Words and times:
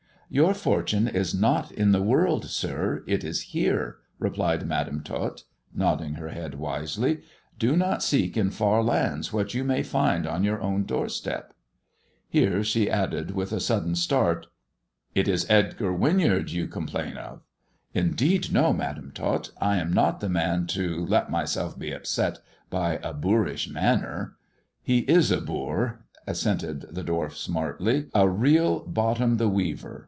"Your 0.41 0.53
fortune 0.53 1.09
is 1.09 1.35
not 1.35 1.73
in 1.73 1.91
the 1.91 2.01
world, 2.01 2.45
sir, 2.45 3.03
it 3.05 3.21
is 3.21 3.41
here," 3.51 3.97
replied 4.17 4.65
Madam 4.65 5.03
Tot, 5.03 5.43
nodding 5.75 6.13
her 6.13 6.29
head 6.29 6.55
wisely." 6.55 7.23
Do 7.59 7.75
not 7.75 8.01
seek 8.01 8.37
in 8.37 8.45
128 8.45 8.45
THE 8.45 8.47
dwarf's 8.47 8.61
chamber 8.63 8.71
far 8.71 9.11
lands 9.11 9.33
what 9.33 9.53
you 9.53 9.63
may 9.65 9.83
find 9.83 10.25
on 10.25 10.45
your 10.45 10.61
own 10.61 10.85
doorstep! 10.85 11.53
Ha," 12.33 12.61
she 12.63 12.89
added, 12.89 13.31
with 13.31 13.51
a 13.51 13.59
sudden 13.59 13.93
start," 13.93 14.47
it 15.13 15.27
is 15.27 15.45
Edgar 15.49 15.91
Winyard 15.91 16.49
you 16.53 16.65
complain 16.65 17.17
of?"" 17.17 17.41
Indeed 18.03 18.53
no, 18.53 18.71
Madam 18.71 19.11
Tot; 19.13 19.51
I 19.59 19.75
am 19.79 19.91
not 19.91 20.21
the 20.21 20.29
man 20.29 20.65
to 20.67 21.05
let 21.07 21.29
myself 21.29 21.77
be 21.77 21.91
upset 21.91 22.39
by 22.69 22.99
a 23.03 23.11
boorish 23.11 23.67
manner." 23.69 24.37
He 24.81 24.99
is 24.99 25.29
a 25.29 25.41
boor," 25.41 26.05
assented 26.25 26.83
the 26.95 27.03
dwarf 27.03 27.33
smartly; 27.33 28.05
"a 28.13 28.29
real 28.29 28.79
Bottom 28.87 29.35
the 29.35 29.49
Weaver. 29.49 29.97